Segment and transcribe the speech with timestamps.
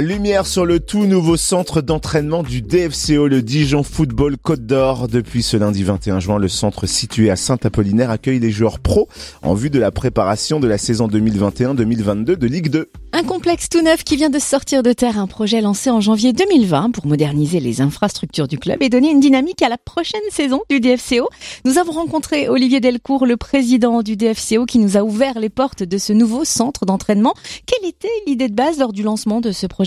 [0.00, 5.06] Lumière sur le tout nouveau centre d'entraînement du DFCO, le Dijon Football Côte d'Or.
[5.06, 9.06] Depuis ce lundi 21 juin, le centre situé à Saint-Apollinaire accueille les joueurs pros
[9.42, 12.90] en vue de la préparation de la saison 2021-2022 de Ligue 2.
[13.12, 16.32] Un complexe tout neuf qui vient de sortir de terre, un projet lancé en janvier
[16.32, 20.62] 2020 pour moderniser les infrastructures du club et donner une dynamique à la prochaine saison
[20.70, 21.28] du DFCO.
[21.66, 25.82] Nous avons rencontré Olivier Delcourt, le président du DFCO, qui nous a ouvert les portes
[25.82, 27.34] de ce nouveau centre d'entraînement.
[27.66, 29.81] Quelle était l'idée de base lors du lancement de ce projet?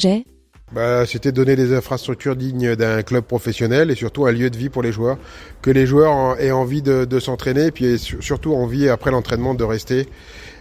[0.71, 4.69] Bah, C'était donner des infrastructures dignes d'un club professionnel et surtout un lieu de vie
[4.69, 5.17] pour les joueurs.
[5.61, 10.07] Que les joueurs aient envie de, s'entraîner et puis surtout envie après l'entraînement de rester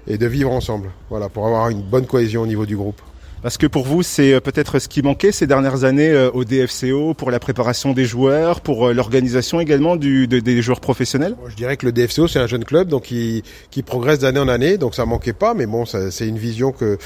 [0.06, 0.90] et de vivre ensemble.
[1.10, 3.00] Voilà, pour avoir une bonne cohésion au niveau du groupe.
[3.44, 6.44] Parce que pour vous, c'est euh, peut-être ce qui manquait ces dernières années euh, au
[6.46, 11.36] DFCO pour la préparation des joueurs, pour euh, l'organisation également du, des joueurs professionnels?
[11.48, 14.48] Je dirais que le DFCO, c'est un jeune club donc qui, qui progresse d'année en
[14.48, 16.96] année, donc ça manquait pas, mais bon, c'est une vision que,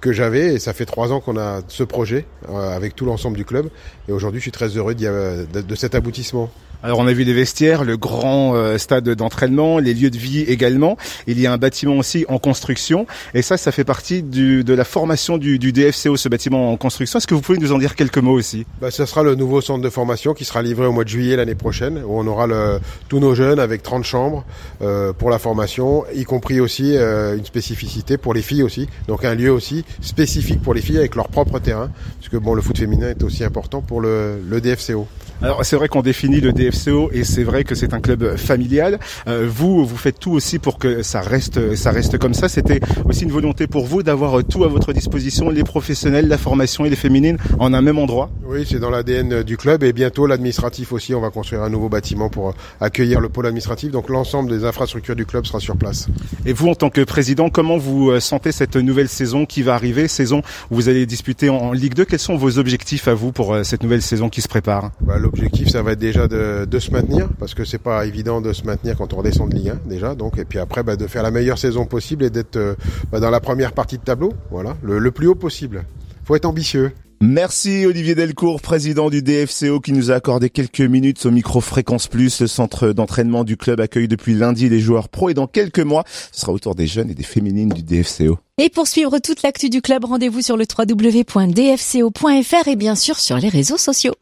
[0.00, 3.44] que j'avais et ça fait trois ans qu'on a ce projet avec tout l'ensemble du
[3.44, 3.68] club.
[4.08, 6.48] Et aujourd'hui, je suis très heureux de, de cet aboutissement.
[6.80, 10.42] Alors on a vu les vestiaires, le grand euh, stade d'entraînement, les lieux de vie
[10.42, 10.96] également.
[11.26, 14.74] Il y a un bâtiment aussi en construction et ça, ça fait partie du, de
[14.74, 17.18] la formation du, du, DFCO, ce bâtiment en construction.
[17.18, 18.66] Est-ce que vous pouvez nous en dire quelques mots aussi?
[18.80, 21.36] Bah, Ce sera le nouveau centre de formation qui sera livré au mois de juillet
[21.36, 22.46] l'année prochaine où on aura
[23.08, 24.44] tous nos jeunes avec 30 chambres
[24.82, 28.88] euh, pour la formation, y compris aussi euh, une spécificité pour les filles aussi.
[29.06, 32.54] Donc un lieu aussi spécifique pour les filles avec leur propre terrain parce que bon,
[32.54, 35.06] le foot féminin est aussi important pour le DFCO.
[35.40, 38.98] Alors c'est vrai qu'on définit le DFCO et c'est vrai que c'est un club familial.
[39.28, 42.48] Euh, vous, vous faites tout aussi pour que ça reste, ça reste comme ça.
[42.48, 46.84] C'était aussi une volonté pour vous d'avoir tout à votre disposition, les professionnels, la formation
[46.84, 48.30] et les féminines en un même endroit.
[48.44, 51.14] Oui, c'est dans l'ADN du club et bientôt l'administratif aussi.
[51.14, 53.92] On va construire un nouveau bâtiment pour accueillir le pôle administratif.
[53.92, 56.08] Donc l'ensemble des infrastructures du club sera sur place.
[56.46, 59.74] Et vous, en tant que président, comment vous euh, sentez cette nouvelle saison qui va
[59.74, 60.42] arriver, saison
[60.72, 63.62] où vous allez disputer en Ligue 2 Quels sont vos objectifs à vous pour euh,
[63.62, 64.90] cette nouvelle saison qui se prépare?
[65.00, 68.40] Bah, L'objectif, ça va être déjà de, de se maintenir, parce que c'est pas évident
[68.40, 70.14] de se maintenir quand on redescend de Ligue 1 déjà.
[70.14, 72.74] Donc, et puis après, bah, de faire la meilleure saison possible et d'être euh,
[73.12, 75.84] bah, dans la première partie de tableau, voilà, le, le plus haut possible.
[76.24, 76.92] Faut être ambitieux.
[77.20, 82.06] Merci Olivier Delcourt, président du DFCO, qui nous a accordé quelques minutes au micro Fréquence
[82.06, 82.40] Plus.
[82.40, 86.04] Le centre d'entraînement du club accueille depuis lundi les joueurs pros et dans quelques mois,
[86.32, 88.38] ce sera autour des jeunes et des féminines du DFCO.
[88.56, 91.38] Et pour suivre toute l'actu du club, rendez-vous sur le www.dfco.fr
[92.68, 94.14] et bien sûr sur les réseaux sociaux.